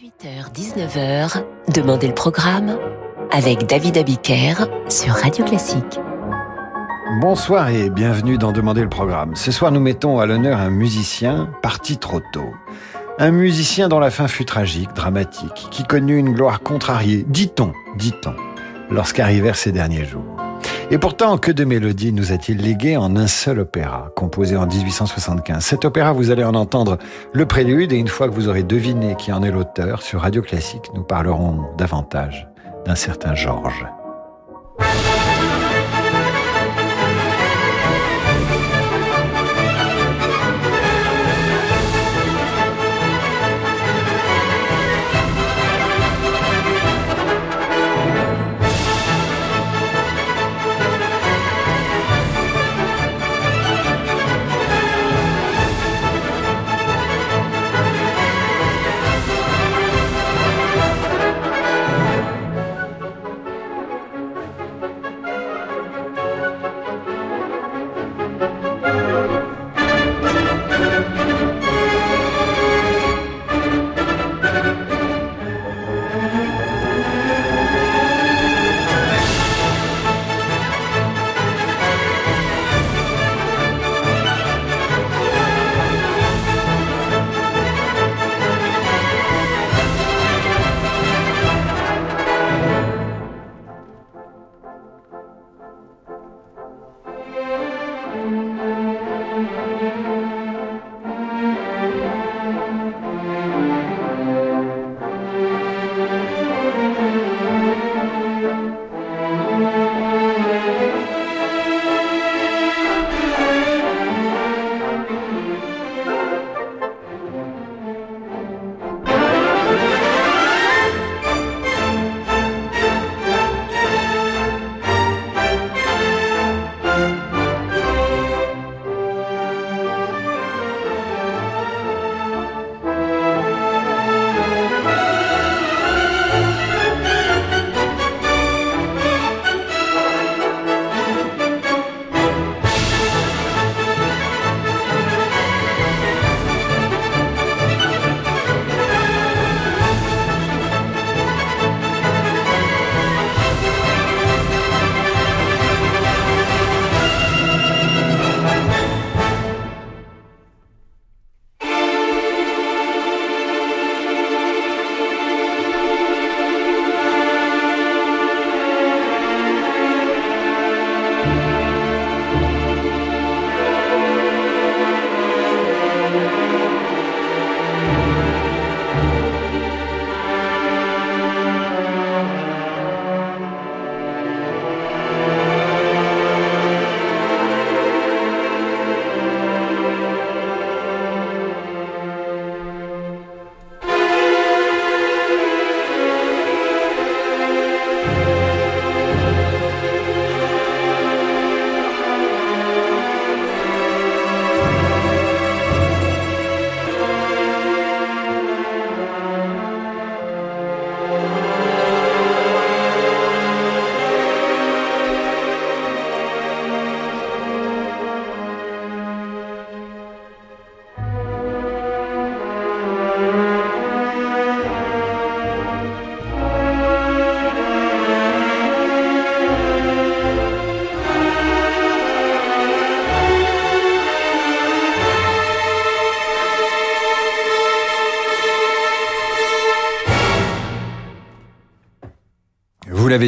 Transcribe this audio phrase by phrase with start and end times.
[0.00, 2.78] 18h-19h, Demandez le programme
[3.30, 4.54] avec David Abiker
[4.88, 6.00] sur Radio Classique.
[7.20, 9.36] Bonsoir et bienvenue dans Demandez le programme.
[9.36, 12.54] Ce soir, nous mettons à l'honneur un musicien parti trop tôt.
[13.18, 18.34] Un musicien dont la fin fut tragique, dramatique, qui connut une gloire contrariée, dit-on, dit-on,
[18.90, 20.49] lorsqu'arrivèrent ses derniers jours.
[20.92, 25.64] Et pourtant, que de mélodies nous a-t-il légué en un seul opéra, composé en 1875
[25.64, 26.98] Cet opéra, vous allez en entendre
[27.32, 30.42] le prélude, et une fois que vous aurez deviné qui en est l'auteur, sur Radio
[30.42, 32.48] Classique, nous parlerons davantage
[32.86, 33.86] d'un certain Georges.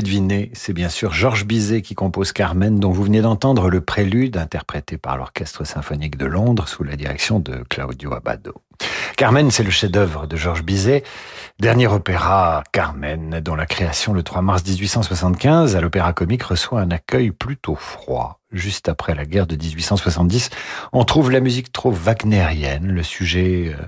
[0.02, 4.36] Deviné, c'est bien sûr Georges Bizet qui compose Carmen, dont vous venez d'entendre le prélude
[4.36, 8.54] interprété par l'Orchestre symphonique de Londres sous la direction de Claudio Abbado.
[9.16, 11.04] Carmen, c'est le chef-d'œuvre de Georges Bizet,
[11.58, 16.90] dernier opéra Carmen, dont la création le 3 mars 1875 à l'Opéra Comique reçoit un
[16.90, 18.40] accueil plutôt froid.
[18.52, 20.50] Juste après la guerre de 1870,
[20.93, 23.82] on trouve la musique trop wagnérienne, le sujet euh,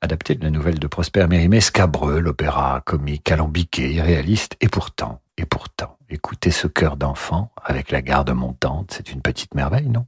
[0.00, 5.46] adapté de la nouvelle de Prosper Mérimée, scabreux, l'opéra comique, alambiqué, irréaliste, et pourtant, et
[5.46, 10.06] pourtant, écoutez ce cœur d'enfant avec la garde montante, c'est une petite merveille, non?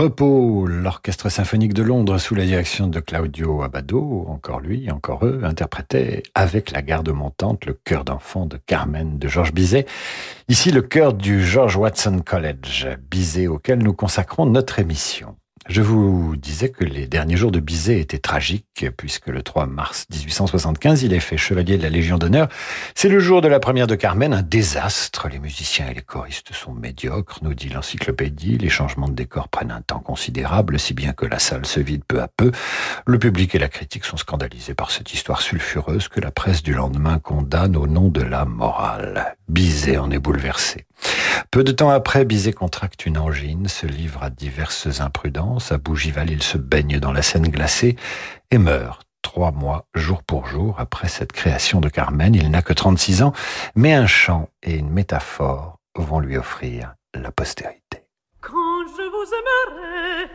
[0.00, 5.42] Repos, l'Orchestre symphonique de Londres sous la direction de Claudio Abbado, encore lui, encore eux,
[5.44, 9.84] interprétait avec la garde montante le chœur d'enfant de Carmen de Georges Bizet.
[10.48, 15.36] Ici, le chœur du George Watson College, Bizet auquel nous consacrons notre émission.
[15.68, 20.06] Je vous disais que les derniers jours de Bizet étaient tragiques, puisque le 3 mars
[20.10, 22.48] 1875, il est fait chevalier de la Légion d'honneur.
[22.94, 25.28] C'est le jour de la première de Carmen, un désastre.
[25.28, 28.56] Les musiciens et les choristes sont médiocres, nous dit l'encyclopédie.
[28.56, 32.04] Les changements de décor prennent un temps considérable, si bien que la salle se vide
[32.08, 32.52] peu à peu.
[33.06, 36.72] Le public et la critique sont scandalisés par cette histoire sulfureuse que la presse du
[36.72, 39.36] lendemain condamne au nom de la morale.
[39.48, 40.86] Bizet en est bouleversé.
[41.50, 45.59] Peu de temps après, Bizet contracte une angine, se livre à diverses imprudences.
[45.82, 47.96] Bougival, il se baigne dans la Seine glacée
[48.50, 52.34] et meurt trois mois, jour pour jour, après cette création de Carmen.
[52.34, 53.32] Il n'a que 36 ans,
[53.74, 58.02] mais un chant et une métaphore vont lui offrir la postérité.
[58.40, 60.30] Quand je vous aimerai,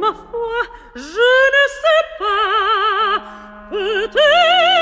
[0.00, 0.58] ma foi,
[0.94, 3.22] je ne sais pas,
[3.70, 4.75] peut-être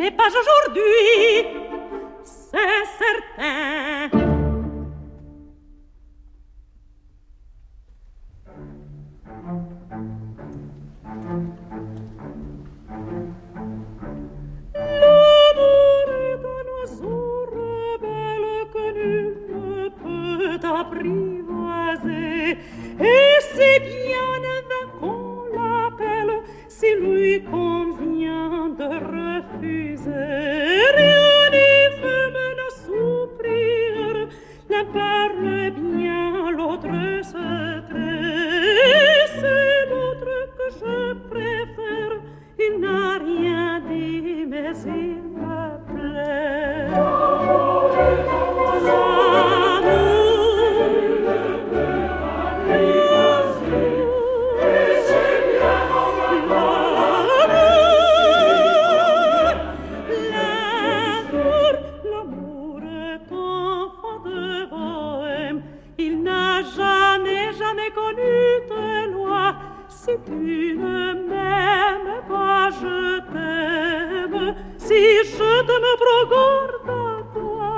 [0.00, 1.46] mais pas aujourd'hui,
[2.24, 4.08] c'est certain.
[14.74, 22.56] L'amour est un oiseau rebelle que nul ne peut apprivoiser,
[23.00, 24.32] et c'est bien
[26.80, 30.10] si lui convient de refuser.
[30.96, 31.42] Rien
[32.00, 34.28] fait me soupir,
[34.70, 37.60] l'un parle bien, l'autre se.
[39.40, 42.14] C'est l'autre que je préfère,
[42.58, 46.90] il n'a rien dit, mais il me plaît.
[67.94, 68.38] Connu
[68.70, 69.54] de loi.
[69.88, 72.98] Si tu ne m'aimes pas, je
[73.32, 74.54] t'aime.
[74.78, 77.72] Si je t'aime, procorde à toi.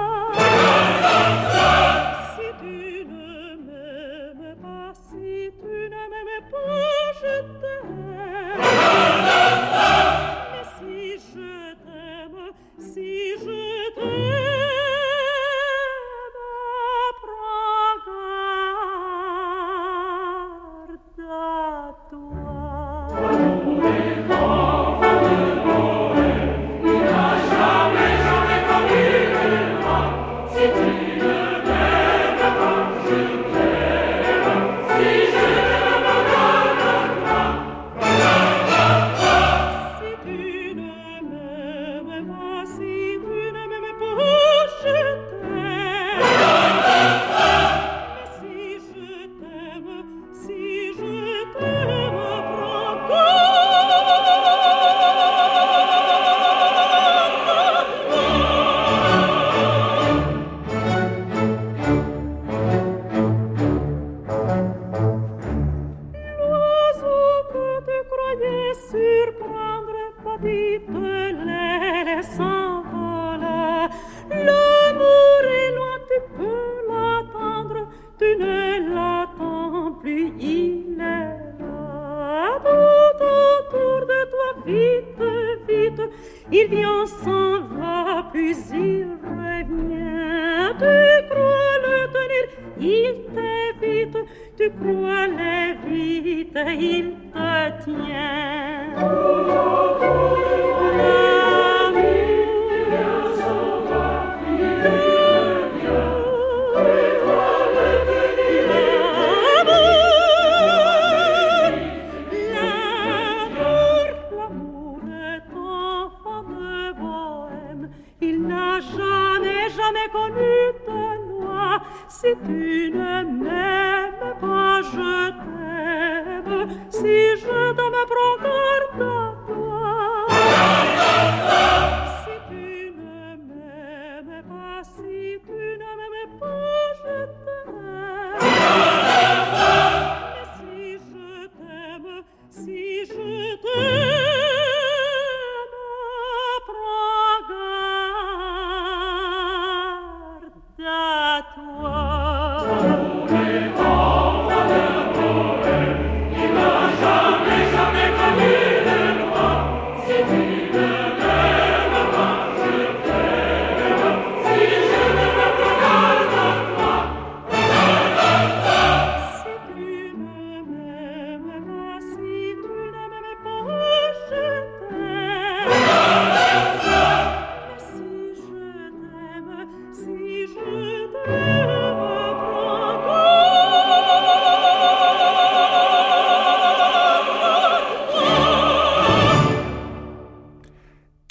[84.67, 85.23] Vite,
[85.69, 86.03] vite,
[86.51, 90.75] il vient, s'en va, puis il revient.
[90.79, 90.95] Tu
[91.31, 92.45] crois le tenir,
[92.81, 94.19] il t'évite,
[94.57, 98.52] tu crois les vite, il te tient.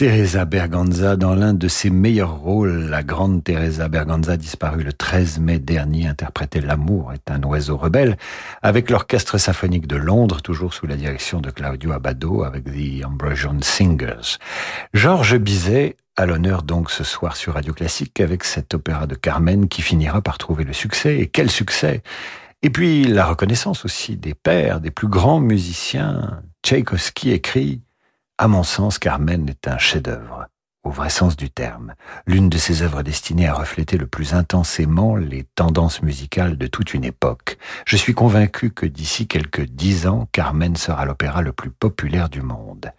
[0.01, 2.88] Teresa Berganza dans l'un de ses meilleurs rôles.
[2.89, 8.17] La grande Teresa Berganza, disparue le 13 mai dernier, interprétait L'amour est un oiseau rebelle
[8.63, 13.62] avec l'Orchestre symphonique de Londres, toujours sous la direction de Claudio Abbado avec The Ambrosian
[13.62, 14.39] Singers.
[14.96, 19.67] Georges Bizet à l'honneur donc ce soir sur Radio Classique avec cet opéra de Carmen
[19.67, 21.20] qui finira par trouver le succès.
[21.20, 22.01] Et quel succès
[22.63, 26.41] Et puis la reconnaissance aussi des pères, des plus grands musiciens.
[26.63, 27.81] Tchaïkovski écrit
[28.41, 30.48] à mon sens, Carmen est un chef-d'œuvre,
[30.83, 31.93] au vrai sens du terme,
[32.25, 36.95] l'une de ces œuvres destinées à refléter le plus intensément les tendances musicales de toute
[36.95, 37.60] une époque.
[37.86, 42.41] Je suis convaincu que d'ici quelques dix ans, Carmen sera l'opéra le plus populaire du
[42.41, 42.91] monde.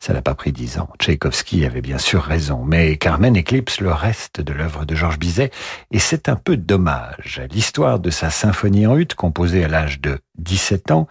[0.00, 0.88] Ça n'a pas pris dix ans.
[0.98, 5.50] Tchaïkovski avait bien sûr raison, mais Carmen éclipse le reste de l'œuvre de Georges Bizet,
[5.90, 7.42] et c'est un peu dommage.
[7.50, 11.08] L'histoire de sa symphonie en hutte, composée à l'âge de 17 ans,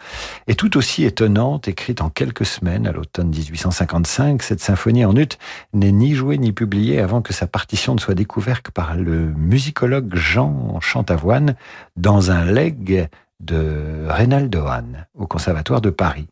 [0.48, 4.42] est tout aussi étonnante, écrite en quelques semaines à l'automne 1855.
[4.42, 5.39] Cette symphonie en hutte
[5.74, 10.15] n'est ni jouée ni publiée avant que sa partition ne soit découverte par le musicologue
[10.15, 11.56] Jean Chantavoine
[11.96, 16.27] dans un legs de Reynaldo Hahn au Conservatoire de Paris.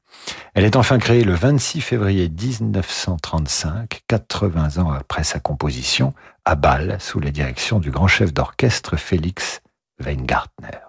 [0.53, 6.13] Elle est enfin créée le 26 février 1935, 80 ans après sa composition,
[6.45, 9.61] à Bâle, sous la direction du grand chef d'orchestre Félix
[9.99, 10.79] Weingartner.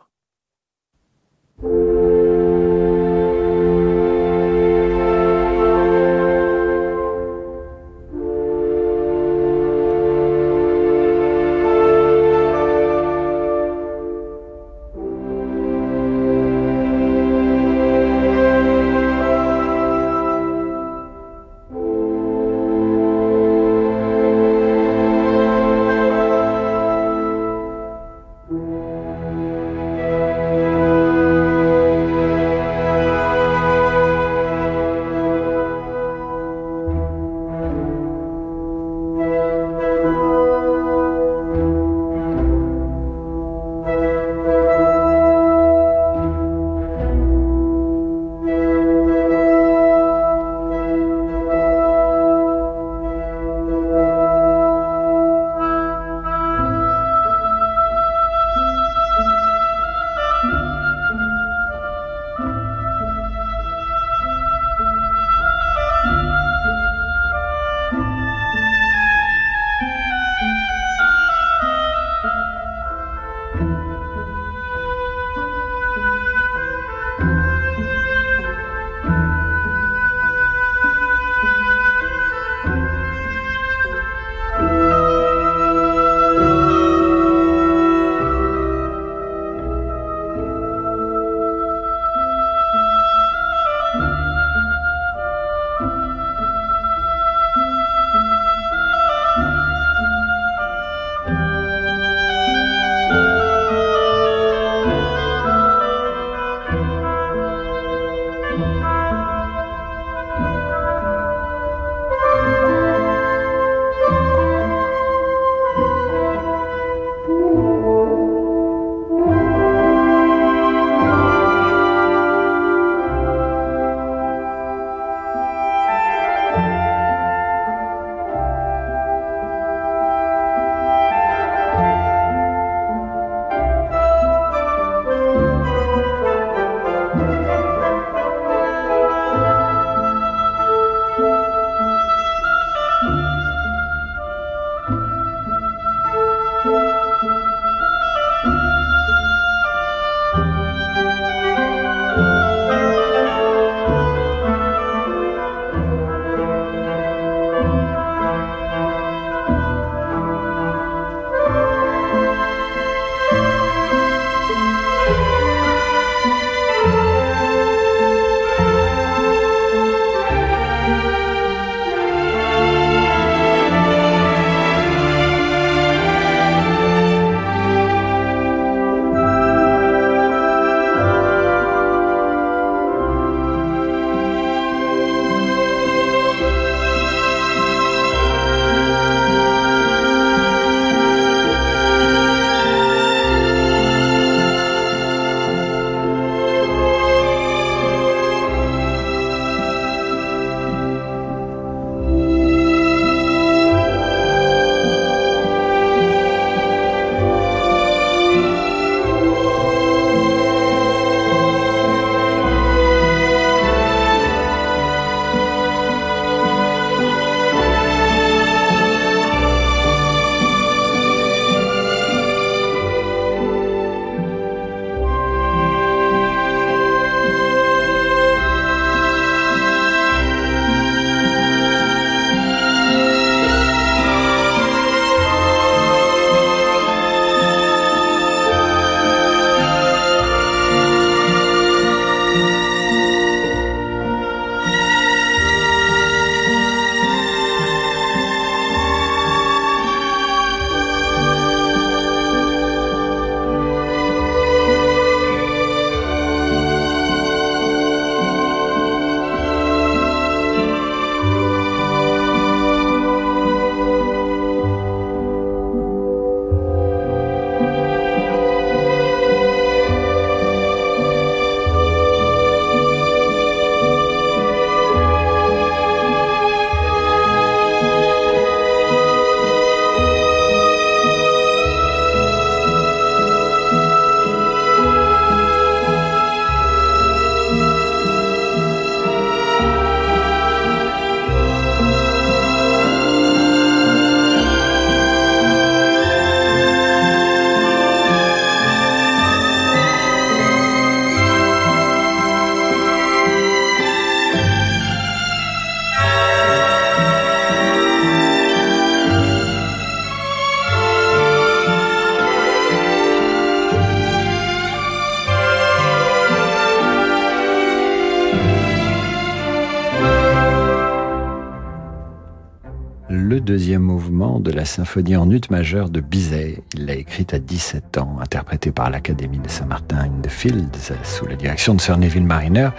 [324.54, 326.62] La symphonie en ut majeur de Bizet.
[326.74, 331.26] Il l'a écrite à 17 ans, interprétée par l'Académie de Saint-Martin in the Fields sous
[331.26, 332.70] la direction de Sir Neville Mariner.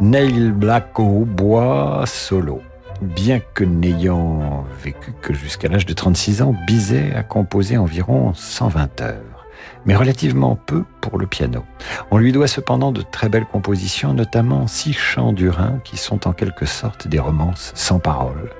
[0.00, 2.60] Neil Black au bois solo.
[3.00, 9.00] Bien que n'ayant vécu que jusqu'à l'âge de 36 ans, Bizet a composé environ 120
[9.02, 9.35] heures
[9.84, 11.64] mais relativement peu pour le piano.
[12.10, 16.26] On lui doit cependant de très belles compositions, notamment six chants du Rhin qui sont
[16.26, 18.50] en quelque sorte des romances sans paroles.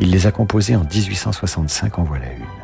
[0.00, 2.63] Il les a composées en 1865, en voilà une.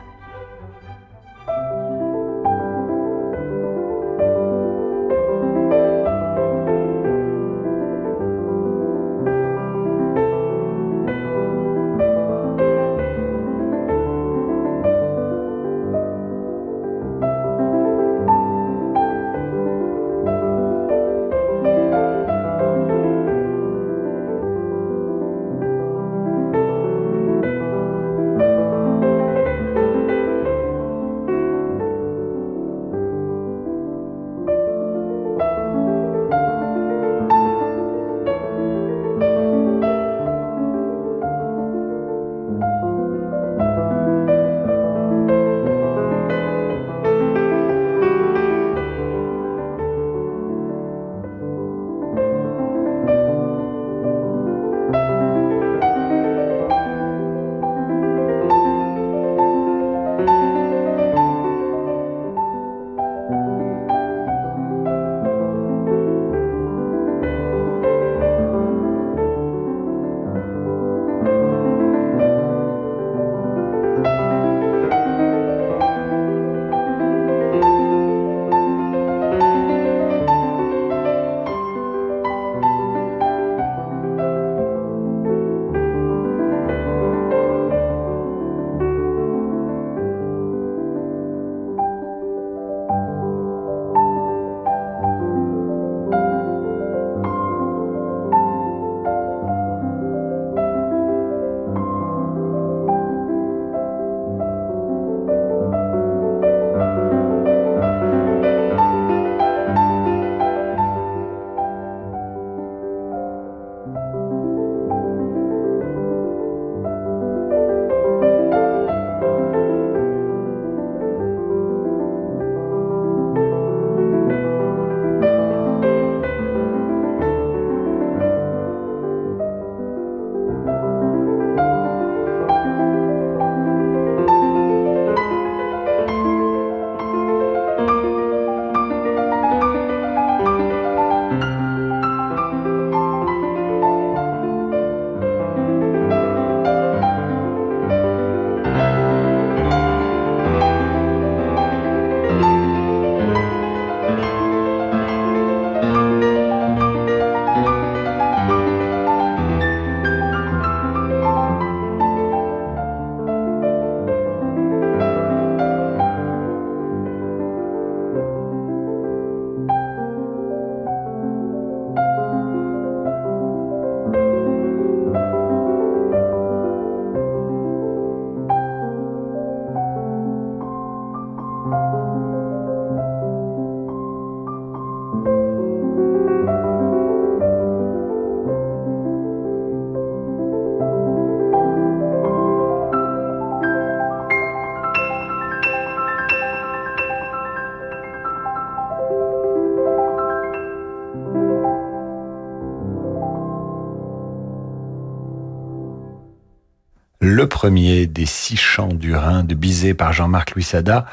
[207.30, 211.06] Le premier des six chants du Rhin de Bizet par Jean-Marc Louis Sada.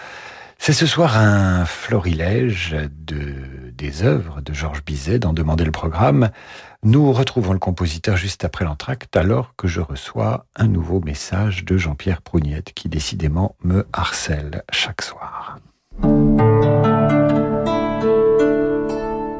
[0.58, 2.76] C'est ce soir un florilège
[3.06, 6.32] de, des œuvres de Georges Bizet dans Demander le programme.
[6.82, 11.78] Nous retrouvons le compositeur juste après l'entracte alors que je reçois un nouveau message de
[11.78, 15.60] Jean-Pierre Prougnette qui décidément me harcèle chaque soir.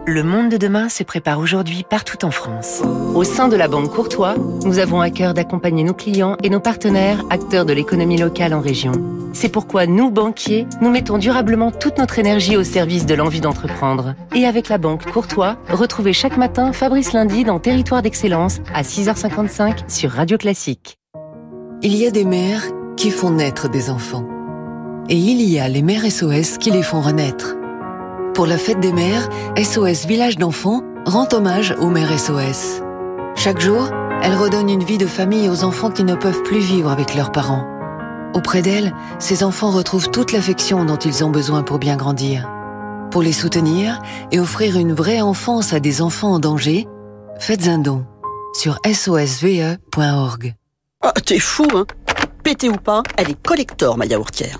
[0.10, 2.82] Le monde de demain se prépare aujourd'hui partout en France.
[3.14, 6.62] Au sein de la Banque Courtois, nous avons à cœur d'accompagner nos clients et nos
[6.62, 8.94] partenaires, acteurs de l'économie locale en région.
[9.34, 14.16] C'est pourquoi nous, banquiers, nous mettons durablement toute notre énergie au service de l'envie d'entreprendre.
[14.34, 19.90] Et avec la Banque Courtois, retrouvez chaque matin Fabrice Lundi dans Territoire d'Excellence à 6h55
[19.90, 21.00] sur Radio Classique.
[21.82, 22.64] Il y a des mères
[22.96, 24.26] qui font naître des enfants.
[25.10, 27.58] Et il y a les mères SOS qui les font renaître.
[28.38, 32.84] Pour la fête des mères, SOS Village d'enfants rend hommage aux mères SOS.
[33.36, 33.90] Chaque jour,
[34.22, 37.32] Elle redonne une vie de famille aux enfants qui ne peuvent plus vivre avec leurs
[37.32, 37.66] parents.
[38.36, 42.48] Auprès d'elle, ces enfants retrouvent toute l'affection dont ils ont besoin pour bien grandir.
[43.10, 46.88] Pour les soutenir et offrir une vraie enfance à des enfants en danger,
[47.40, 48.06] faites un don
[48.54, 50.54] sur sosve.org.
[51.02, 51.88] Ah, t'es fou, hein?
[52.44, 54.60] Pété ou pas, elle est collector, ma yaourtière.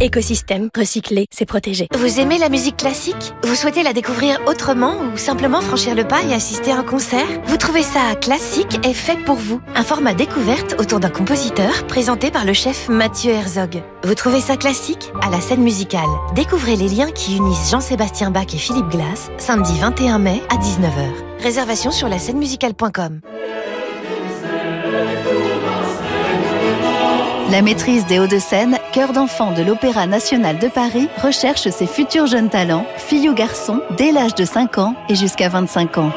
[0.00, 1.88] Écosystème, recycler, c'est protéger.
[1.96, 3.32] Vous aimez la musique classique?
[3.42, 7.26] Vous souhaitez la découvrir autrement ou simplement franchir le pas et assister à un concert?
[7.46, 12.30] Vous trouvez ça classique et fait pour vous Un format découverte autour d'un compositeur présenté
[12.30, 13.82] par le chef Mathieu Herzog.
[14.04, 15.10] Vous trouvez ça classique?
[15.22, 16.04] À la scène musicale.
[16.34, 21.42] Découvrez les liens qui unissent Jean-Sébastien Bach et Philippe Glass samedi 21 mai à 19h.
[21.42, 23.20] Réservation sur la scène musicale.com.
[27.50, 32.48] La maîtrise des Hauts-de-Seine, cœur d'enfant de l'Opéra national de Paris, recherche ses futurs jeunes
[32.48, 36.10] talents, filles ou garçons, dès l'âge de 5 ans et jusqu'à 25 ans.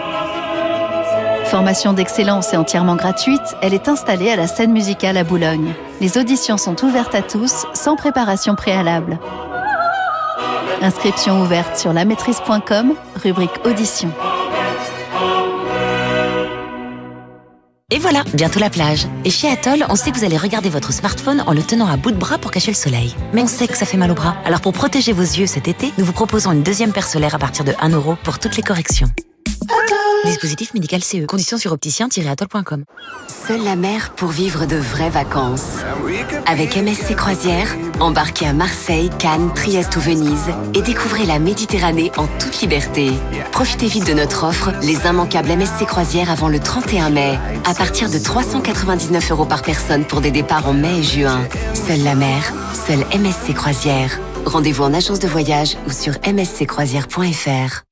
[1.46, 5.74] Formation d'excellence et entièrement gratuite, elle est installée à la scène musicale à Boulogne.
[6.02, 9.20] Les auditions sont ouvertes à tous, sans préparation préalable.
[10.82, 14.10] Inscription ouverte sur lamaîtrise.com, rubrique audition.
[17.92, 19.08] Et voilà, bientôt la plage.
[19.26, 21.98] Et chez Atoll, on sait que vous allez regarder votre smartphone en le tenant à
[21.98, 23.16] bout de bras pour cacher le soleil.
[23.34, 24.38] Mais on sait que ça fait mal au bras.
[24.46, 27.40] Alors pour protéger vos yeux cet été, nous vous proposons une deuxième paire solaire à
[27.40, 29.08] partir de 1 euro pour toutes les corrections.
[30.26, 31.26] Dispositif médical CE.
[31.26, 32.84] Conditions sur opticien-atoll.com.
[33.28, 35.78] Seule la mer pour vivre de vraies vacances.
[36.46, 42.28] Avec MSC Croisière, embarquez à Marseille, Cannes, Trieste ou Venise et découvrez la Méditerranée en
[42.28, 43.12] toute liberté.
[43.52, 48.10] Profitez vite de notre offre, les immanquables MSC Croisière avant le 31 mai, à partir
[48.10, 51.42] de 399 euros par personne pour des départs en mai et juin.
[51.74, 52.54] Seule la mer,
[52.88, 54.20] seule MSC Croisière.
[54.46, 57.89] Rendez-vous en agence de voyage ou sur msccroisière.fr.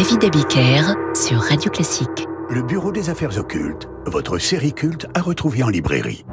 [0.00, 2.26] David Abiker sur Radio Classique.
[2.48, 6.24] Le Bureau des Affaires Occultes, votre série culte à retrouver en librairie.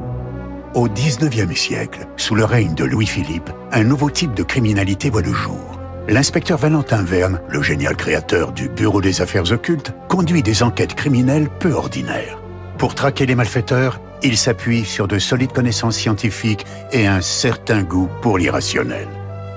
[0.74, 5.34] Au 19e siècle, sous le règne de Louis-Philippe, un nouveau type de criminalité voit le
[5.34, 5.82] jour.
[6.08, 11.50] L'inspecteur Valentin Verne, le génial créateur du Bureau des Affaires Occultes, conduit des enquêtes criminelles
[11.60, 12.42] peu ordinaires.
[12.78, 18.08] Pour traquer les malfaiteurs, il s'appuie sur de solides connaissances scientifiques et un certain goût
[18.22, 19.10] pour l'irrationnel.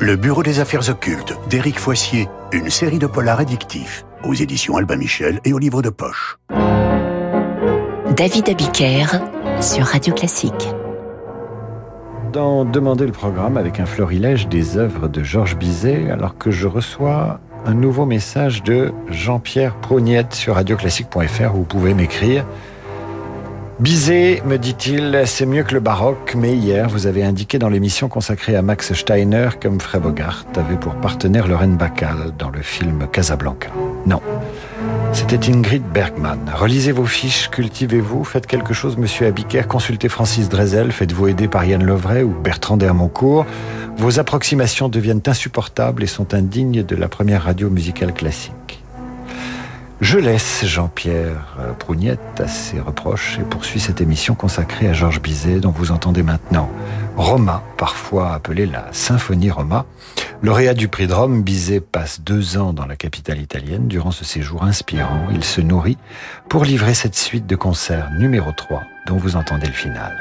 [0.02, 4.96] Le Bureau des Affaires Occultes d'Éric Foissier, une série de polars addictifs, aux éditions Albin
[4.96, 6.38] Michel et au livre de poche.
[8.16, 9.04] David Abiker
[9.60, 10.70] sur Radio Classique.
[12.32, 16.66] Dans Demander le programme avec un florilège des œuvres de Georges Bizet, alors que je
[16.66, 22.46] reçois un nouveau message de Jean-Pierre Prognette sur radioclassique.fr où vous pouvez m'écrire.
[23.80, 28.10] Bizet, me dit-il, c'est mieux que le baroque, mais hier, vous avez indiqué dans l'émission
[28.10, 33.08] consacrée à Max Steiner comme Frey Bogart avait pour partenaire Lorraine Bacall dans le film
[33.10, 33.70] Casablanca.
[34.04, 34.20] Non.
[35.14, 36.40] C'était Ingrid Bergman.
[36.54, 41.64] Relisez vos fiches, cultivez-vous, faites quelque chose, monsieur Abiker, consultez Francis Drezel, faites-vous aider par
[41.64, 43.46] Yann Lovray ou Bertrand Dermoncourt.
[43.96, 48.79] Vos approximations deviennent insupportables et sont indignes de la première radio musicale classique.
[50.00, 55.60] Je laisse Jean-Pierre Prougnette à ses reproches et poursuis cette émission consacrée à Georges Bizet
[55.60, 56.70] dont vous entendez maintenant
[57.16, 59.84] Roma, parfois appelée la Symphonie Roma.
[60.42, 63.88] Lauréat du prix de Rome, Bizet passe deux ans dans la capitale italienne.
[63.88, 65.98] Durant ce séjour inspirant, il se nourrit
[66.48, 70.16] pour livrer cette suite de concerts numéro 3 dont vous entendez le final.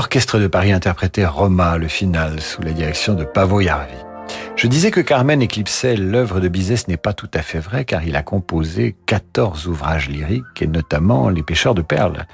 [0.00, 3.92] L'orchestre de Paris interprétait Roma, le final, sous la direction de Pavo Jarvi.
[4.56, 7.84] Je disais que Carmen éclipsait l'œuvre de Bizet, ce n'est pas tout à fait vrai,
[7.84, 12.26] car il a composé 14 ouvrages lyriques, et notamment Les pêcheurs de perles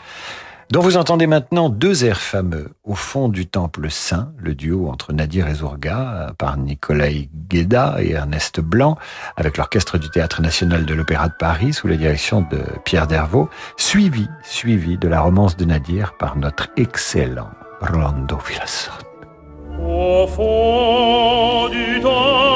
[0.70, 2.70] dont vous entendez maintenant deux airs fameux.
[2.84, 8.12] Au fond du Temple Saint, le duo entre Nadir et Zourga, par Nikolai Gueda et
[8.12, 8.96] Ernest Blanc,
[9.36, 13.48] avec l'orchestre du Théâtre National de l'Opéra de Paris, sous la direction de Pierre Dervaux,
[13.76, 17.50] suivi, suivi de la romance de Nadir par notre excellent
[17.80, 18.92] Rolando Villazon.
[19.78, 22.55] Au fond du Temple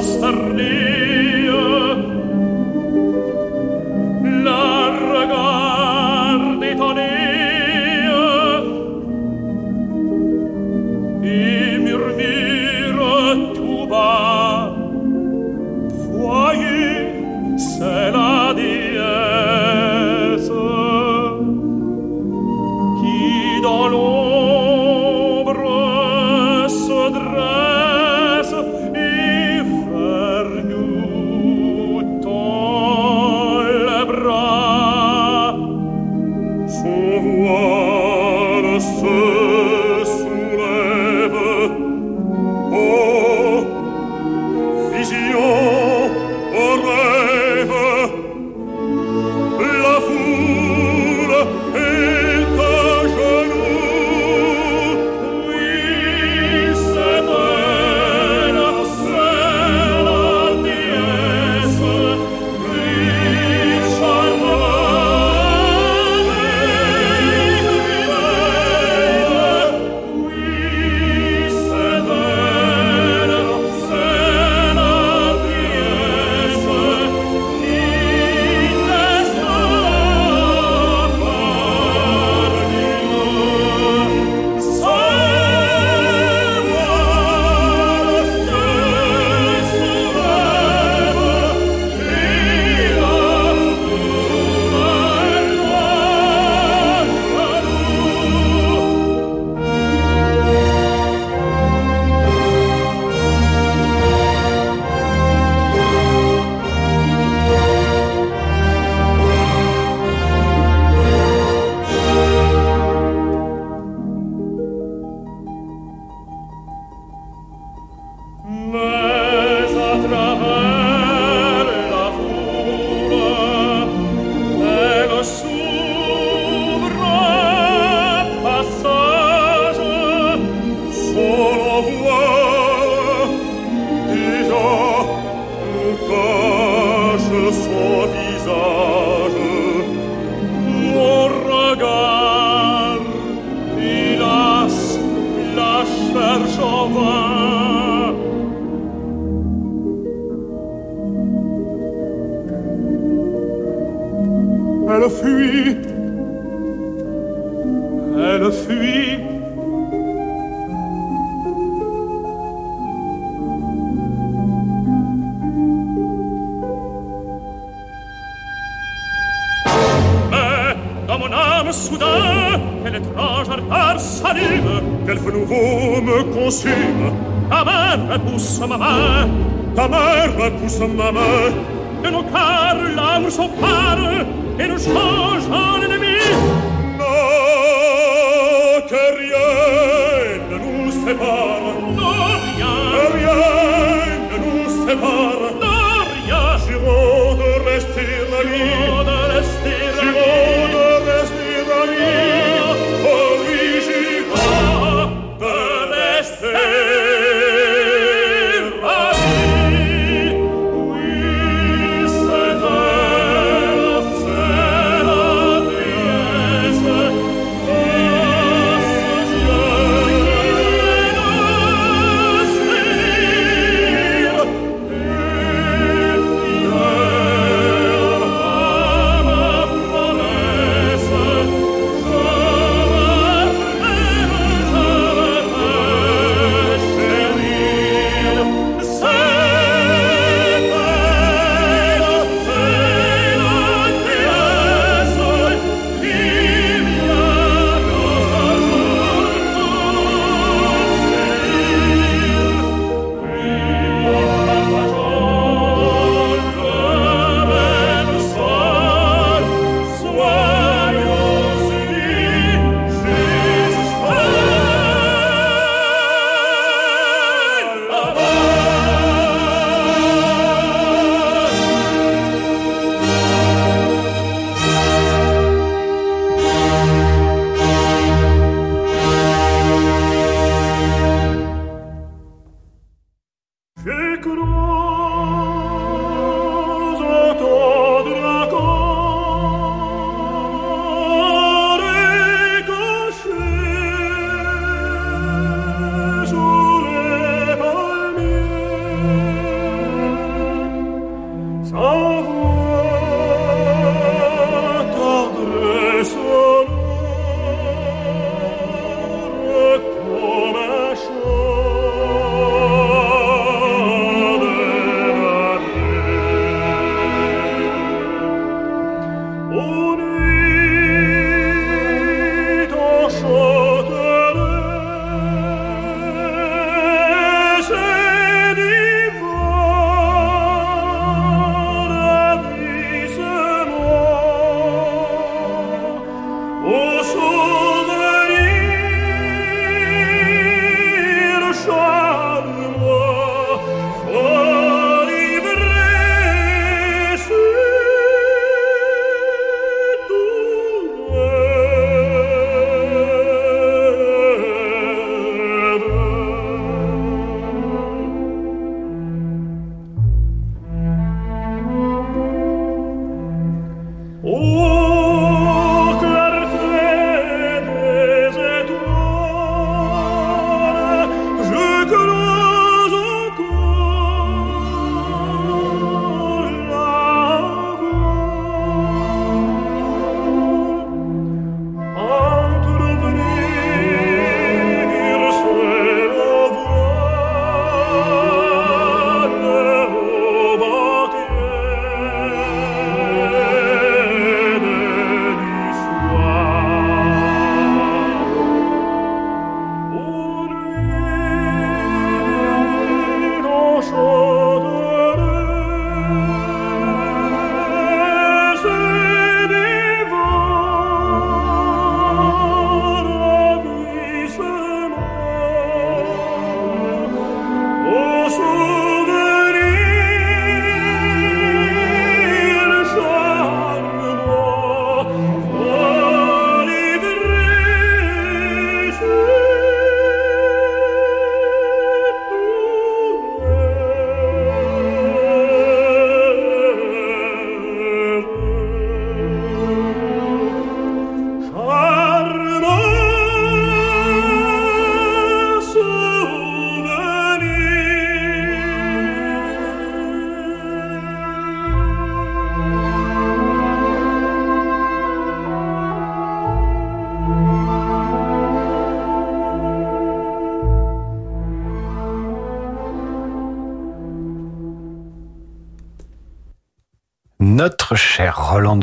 [0.00, 0.39] nostra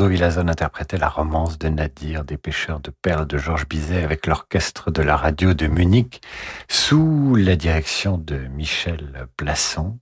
[0.08, 4.26] Rolando Villazone interprétait la romance de Nadir des pêcheurs de perles de Georges Bizet avec
[4.26, 6.22] l'orchestre de la radio de Munich
[6.66, 9.98] sous la direction de Michel Plasson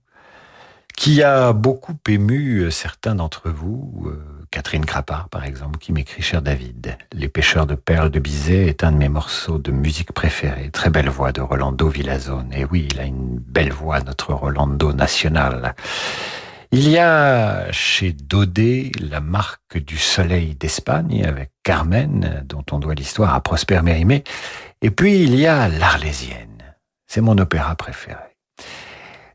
[0.95, 6.41] qui a beaucoup ému certains d'entre vous, euh, Catherine Crapard par exemple, qui m'écrit Cher
[6.41, 10.69] David, Les pêcheurs de perles de Bizet est un de mes morceaux de musique préférés.
[10.71, 12.53] Très belle voix de Rolando Villazone.
[12.53, 15.75] Et oui, il a une belle voix, notre Rolando national.
[16.71, 22.93] Il y a chez Daudet la marque du soleil d'Espagne avec Carmen, dont on doit
[22.93, 24.25] l'histoire à Prosper Mérimée.
[24.81, 26.75] Et puis il y a l'Arlésienne.
[27.07, 28.37] C'est mon opéra préféré.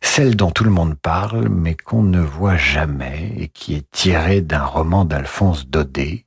[0.02, 4.42] Celle dont tout le monde parle, mais qu'on ne voit jamais et qui est tirée
[4.42, 6.26] d'un roman d'Alphonse Daudet,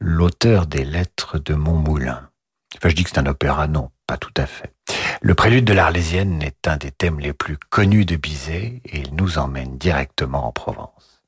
[0.00, 2.30] l'auteur des lettres de Montmoulin.
[2.76, 4.75] Enfin, je dis que c'est un opéra, non, pas tout à fait.
[5.22, 9.14] Le prélude de l'Arlésienne est un des thèmes les plus connus de Bizet et il
[9.14, 11.22] nous emmène directement en Provence.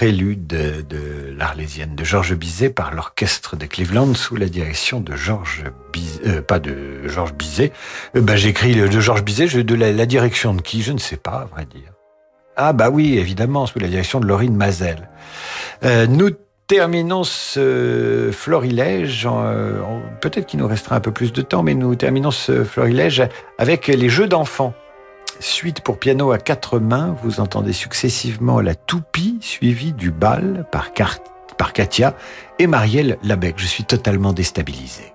[0.00, 5.64] Prélude de, l'Arlésienne de Georges Bizet par l'orchestre de Cleveland sous la direction de Georges
[5.92, 7.70] Bizet, euh, pas de Georges Bizet.
[8.16, 11.42] Euh, ben, j'écris de Georges Bizet, de la, direction de qui Je ne sais pas,
[11.42, 11.92] à vrai dire.
[12.56, 15.06] Ah bah oui, évidemment, sous la direction de Laurine Mazel.
[15.84, 16.30] Euh, nous
[16.66, 19.28] terminons ce florilège,
[20.22, 23.22] peut-être qu'il nous restera un peu plus de temps, mais nous terminons ce florilège
[23.58, 24.72] avec les jeux d'enfants.
[25.40, 30.92] Suite pour piano à quatre mains, vous entendez successivement la toupie suivie du bal par,
[31.72, 32.14] Katia
[32.58, 33.54] et Marielle Labec.
[33.56, 35.14] Je suis totalement déstabilisé.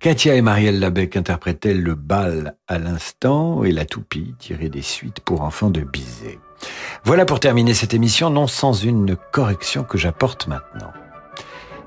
[0.00, 5.20] Katia et Marielle Labec interprétaient le bal à l'instant et la toupie tirée des suites
[5.20, 6.38] pour enfants de Bizet?
[7.04, 10.90] Voilà pour terminer cette émission, non sans une correction que j'apporte maintenant.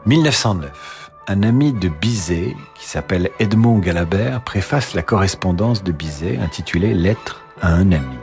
[0.06, 1.12] 1909.
[1.28, 7.42] Un ami de Bizet, qui s'appelle Edmond Galabert, préface la correspondance de Bizet intitulée Lettre
[7.64, 8.18] à un ami.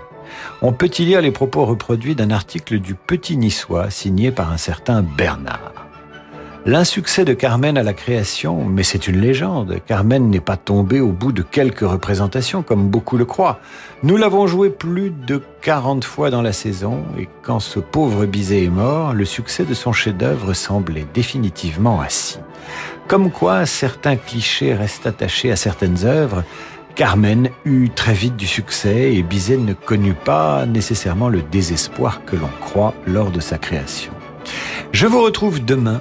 [0.62, 4.56] On peut y lire les propos reproduits d'un article du Petit Niçois signé par un
[4.56, 5.89] certain Bernard.
[6.66, 9.78] L'insuccès de Carmen à la création, mais c'est une légende.
[9.86, 13.60] Carmen n'est pas tombée au bout de quelques représentations, comme beaucoup le croient.
[14.02, 18.64] Nous l'avons joué plus de 40 fois dans la saison, et quand ce pauvre Bizet
[18.64, 22.38] est mort, le succès de son chef-d'œuvre semblait définitivement assis.
[23.08, 26.44] Comme quoi, certains clichés restent attachés à certaines œuvres.
[26.94, 32.36] Carmen eut très vite du succès et Bizet ne connut pas nécessairement le désespoir que
[32.36, 34.12] l'on croit lors de sa création.
[34.92, 36.00] Je vous retrouve demain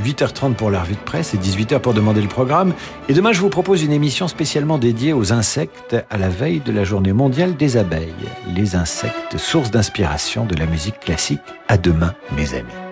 [0.00, 2.74] 8h30 pour la revue de presse et 18h pour demander le programme.
[3.08, 6.72] Et demain, je vous propose une émission spécialement dédiée aux insectes à la veille de
[6.72, 8.14] la journée mondiale des abeilles.
[8.54, 11.40] Les insectes, source d'inspiration de la musique classique.
[11.68, 12.89] À demain, mes amis.